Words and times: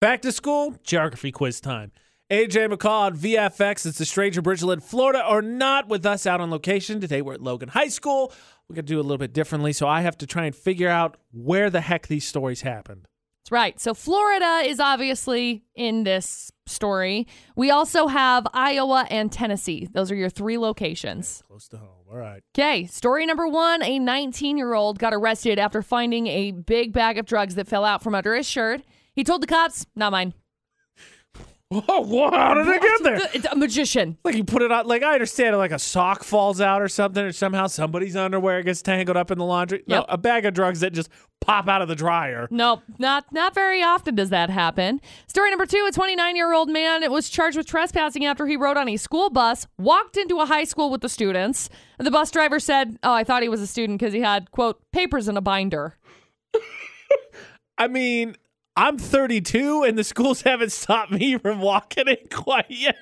Back 0.00 0.22
to 0.22 0.32
school, 0.32 0.76
geography 0.82 1.30
quiz 1.30 1.60
time. 1.60 1.92
AJ 2.30 2.72
McCall 2.72 3.00
on 3.02 3.16
VFX. 3.18 3.84
It's 3.84 3.98
the 3.98 4.06
Stranger 4.06 4.40
Bridgeland, 4.40 4.82
Florida, 4.82 5.22
or 5.28 5.42
not 5.42 5.88
with 5.88 6.06
us 6.06 6.26
out 6.26 6.40
on 6.40 6.50
location. 6.50 7.02
Today 7.02 7.20
we're 7.20 7.34
at 7.34 7.42
Logan 7.42 7.68
High 7.68 7.88
School. 7.88 8.32
We're 8.66 8.76
going 8.76 8.86
to 8.86 8.92
do 8.94 8.96
it 8.96 9.00
a 9.00 9.02
little 9.02 9.18
bit 9.18 9.34
differently, 9.34 9.74
so 9.74 9.86
I 9.86 10.00
have 10.00 10.16
to 10.16 10.26
try 10.26 10.46
and 10.46 10.56
figure 10.56 10.88
out 10.88 11.18
where 11.32 11.68
the 11.68 11.82
heck 11.82 12.06
these 12.06 12.26
stories 12.26 12.62
happened. 12.62 13.08
That's 13.42 13.52
right. 13.52 13.78
So 13.78 13.92
Florida 13.92 14.62
is 14.64 14.80
obviously 14.80 15.64
in 15.74 16.04
this 16.04 16.50
story. 16.64 17.26
We 17.54 17.70
also 17.70 18.06
have 18.06 18.46
Iowa 18.54 19.06
and 19.10 19.30
Tennessee. 19.30 19.86
Those 19.92 20.10
are 20.10 20.16
your 20.16 20.30
three 20.30 20.56
locations. 20.56 21.42
Close 21.46 21.68
to 21.68 21.76
home. 21.76 22.06
All 22.10 22.16
right. 22.16 22.42
Okay, 22.56 22.86
story 22.86 23.26
number 23.26 23.46
one 23.46 23.82
a 23.82 23.98
19 23.98 24.56
year 24.56 24.72
old 24.72 24.98
got 24.98 25.12
arrested 25.12 25.58
after 25.58 25.82
finding 25.82 26.26
a 26.26 26.52
big 26.52 26.94
bag 26.94 27.18
of 27.18 27.26
drugs 27.26 27.54
that 27.56 27.68
fell 27.68 27.84
out 27.84 28.02
from 28.02 28.14
under 28.14 28.34
his 28.34 28.48
shirt. 28.48 28.80
He 29.20 29.24
told 29.24 29.42
the 29.42 29.46
cops, 29.46 29.84
not 29.94 30.12
mine. 30.12 30.32
Whoa, 31.70 32.30
how 32.30 32.54
did 32.54 32.66
it 32.68 32.80
get 32.80 33.02
there? 33.02 33.28
It's 33.34 33.44
a 33.44 33.54
magician. 33.54 34.16
Like 34.24 34.34
you 34.34 34.44
put 34.44 34.62
it 34.62 34.72
on, 34.72 34.86
like 34.86 35.02
I 35.02 35.12
understand, 35.12 35.58
like 35.58 35.72
a 35.72 35.78
sock 35.78 36.24
falls 36.24 36.58
out 36.58 36.80
or 36.80 36.88
something, 36.88 37.22
or 37.22 37.30
somehow 37.30 37.66
somebody's 37.66 38.16
underwear 38.16 38.62
gets 38.62 38.80
tangled 38.80 39.18
up 39.18 39.30
in 39.30 39.36
the 39.36 39.44
laundry. 39.44 39.82
No, 39.86 39.96
Yep. 39.96 40.04
a 40.08 40.16
bag 40.16 40.46
of 40.46 40.54
drugs 40.54 40.80
that 40.80 40.94
just 40.94 41.10
pop 41.42 41.68
out 41.68 41.82
of 41.82 41.88
the 41.88 41.94
dryer. 41.94 42.48
Nope, 42.50 42.80
not 42.98 43.26
not 43.30 43.54
very 43.54 43.82
often 43.82 44.14
does 44.14 44.30
that 44.30 44.48
happen. 44.48 45.02
Story 45.26 45.50
number 45.50 45.66
two: 45.66 45.84
A 45.86 45.92
29 45.92 46.34
year 46.34 46.54
old 46.54 46.70
man 46.70 47.08
was 47.12 47.28
charged 47.28 47.58
with 47.58 47.66
trespassing 47.66 48.24
after 48.24 48.46
he 48.46 48.56
rode 48.56 48.78
on 48.78 48.88
a 48.88 48.96
school 48.96 49.28
bus, 49.28 49.66
walked 49.78 50.16
into 50.16 50.40
a 50.40 50.46
high 50.46 50.64
school 50.64 50.90
with 50.90 51.02
the 51.02 51.10
students. 51.10 51.68
The 51.98 52.10
bus 52.10 52.30
driver 52.30 52.58
said, 52.58 52.96
"Oh, 53.02 53.12
I 53.12 53.22
thought 53.22 53.42
he 53.42 53.50
was 53.50 53.60
a 53.60 53.66
student 53.66 53.98
because 54.00 54.14
he 54.14 54.22
had 54.22 54.50
quote 54.50 54.80
papers 54.92 55.28
in 55.28 55.36
a 55.36 55.42
binder." 55.42 55.98
I 57.78 57.86
mean, 57.86 58.36
I'm 58.80 58.96
32, 58.96 59.82
and 59.82 59.98
the 59.98 60.04
schools 60.04 60.40
haven't 60.46 60.72
stopped 60.72 61.12
me 61.12 61.36
from 61.36 61.60
walking 61.60 62.08
in 62.08 62.16
quite 62.30 62.70
yet. 62.70 62.96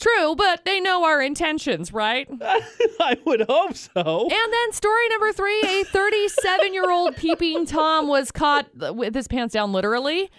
True, 0.00 0.34
but 0.34 0.64
they 0.64 0.80
know 0.80 1.04
our 1.04 1.20
intentions, 1.20 1.92
right? 1.92 2.26
I 2.40 3.18
would 3.26 3.42
hope 3.42 3.76
so. 3.76 4.22
And 4.22 4.52
then 4.52 4.72
story 4.72 5.08
number 5.10 5.30
three: 5.32 5.60
A 5.60 5.84
37 5.84 6.72
year 6.72 6.90
old 6.90 7.14
peeping 7.16 7.66
tom 7.66 8.08
was 8.08 8.32
caught 8.32 8.68
with 8.74 9.14
his 9.14 9.28
pants 9.28 9.52
down, 9.52 9.70
literally, 9.72 10.30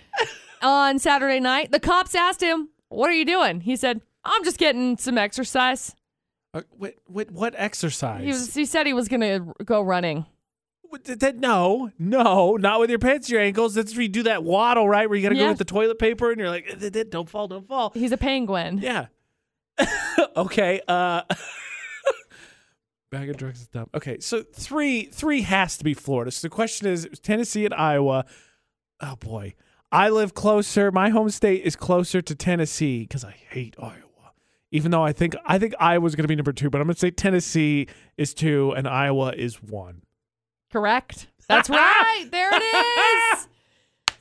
on 0.64 0.98
Saturday 0.98 1.40
night. 1.40 1.72
The 1.72 1.80
cops 1.80 2.16
asked 2.16 2.42
him, 2.42 2.70
"What 2.90 3.12
are 3.12 3.14
you 3.14 3.26
doing?" 3.26 3.62
He 3.62 3.76
said, 3.76 4.02
"I'm 4.26 4.44
just 4.44 4.58
getting 4.58 4.98
some 4.98 5.20
exercise." 5.20 5.96
Uh, 6.56 6.62
what, 6.72 6.96
what, 7.06 7.32
what 7.32 7.54
exercise? 7.56 8.24
He 8.24 8.30
was. 8.30 8.54
He 8.56 8.66
said 8.66 8.88
he 8.88 8.94
was 8.94 9.08
gonna 9.08 9.54
go 9.64 9.82
running. 9.82 10.26
What, 10.94 11.06
th- 11.06 11.18
that, 11.20 11.38
no, 11.38 11.90
no, 11.98 12.56
not 12.56 12.80
with 12.80 12.92
your 12.92 13.00
pants 13.00 13.26
to 13.26 13.34
your 13.34 13.42
ankles. 13.42 13.74
That's 13.74 13.94
where 13.94 14.04
you 14.04 14.10
do 14.10 14.22
that 14.24 14.44
waddle, 14.44 14.88
right? 14.88 15.10
Where 15.10 15.18
you 15.18 15.24
got 15.24 15.30
to 15.30 15.36
go 15.36 15.50
with 15.50 15.58
the 15.58 15.66
toilet 15.66 15.98
paper, 15.98 16.30
and 16.30 16.40
you're 16.40 16.52
like, 16.52 16.68
"Eh, 16.70 16.76
eh, 16.86 17.00
eh, 17.00 17.04
don't 17.10 17.28
fall, 17.28 17.48
don't 17.48 17.68
fall. 17.68 17.92
He's 17.96 18.12
a 18.12 18.18
penguin. 18.18 18.78
Yeah. 18.78 19.08
okay. 20.38 20.82
Uh 20.88 21.24
bag 23.12 23.28
of 23.28 23.38
drugs 23.38 23.62
is 23.62 23.68
dumb. 23.70 23.90
Okay, 23.96 24.20
so 24.20 24.44
three 24.44 25.06
three 25.06 25.42
has 25.42 25.80
to 25.80 25.84
be 25.84 25.96
Florida. 25.96 26.30
So 26.30 26.46
the 26.46 26.52
question 26.52 26.86
is 26.86 27.10
Tennessee 27.24 27.66
and 27.66 27.74
Iowa. 27.74 28.26
Oh 29.02 29.16
boy. 29.16 29.56
I 29.92 30.10
live 30.10 30.36
closer. 30.36 30.92
My 30.92 31.10
home 31.10 31.32
state 31.32 31.64
is 31.64 31.76
closer 31.76 32.22
to 32.22 32.36
Tennessee 32.36 33.02
because 33.02 33.26
I 33.26 33.36
hate 33.50 33.76
Iowa. 33.80 34.34
Even 34.70 34.92
though 34.92 35.04
I 35.04 35.12
think 35.12 35.36
I 35.44 35.58
think 35.58 35.74
Iowa's 35.80 36.14
gonna 36.14 36.28
be 36.28 36.36
number 36.36 36.54
two, 36.54 36.70
but 36.70 36.82
I'm 36.82 36.86
gonna 36.86 36.98
say 36.98 37.10
Tennessee 37.10 37.88
is 38.16 38.36
two 38.36 38.76
and 38.78 38.88
Iowa 38.88 39.34
is 39.36 39.56
one. 39.60 40.04
Correct. 40.74 41.28
That's 41.48 41.70
right. 41.70 42.26
There 42.32 42.50
it 42.52 43.38
is. 43.38 43.48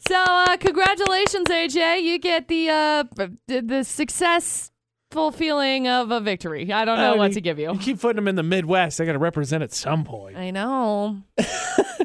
So, 0.08 0.16
uh, 0.16 0.56
congratulations, 0.56 1.46
AJ. 1.48 2.02
You 2.02 2.18
get 2.18 2.48
the 2.48 2.68
uh, 2.68 3.04
the, 3.46 3.84
successful 3.84 5.30
feeling 5.30 5.86
of 5.86 6.10
a 6.10 6.20
victory. 6.20 6.72
I 6.72 6.84
don't 6.84 6.98
know 6.98 7.14
I 7.14 7.16
what 7.16 7.26
mean, 7.26 7.34
to 7.34 7.40
give 7.40 7.60
you. 7.60 7.72
You 7.72 7.78
keep 7.78 8.00
putting 8.00 8.16
them 8.16 8.26
in 8.26 8.34
the 8.34 8.42
Midwest. 8.42 8.98
They 8.98 9.06
gotta 9.06 9.20
represent 9.20 9.62
at 9.62 9.72
some 9.72 10.02
point. 10.02 10.36
I 10.36 10.50
know. 10.50 11.22